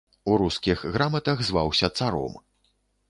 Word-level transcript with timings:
У 0.29 0.37
рускіх 0.41 0.81
граматах 0.95 1.37
зваўся 1.49 1.91
царом. 2.01 2.33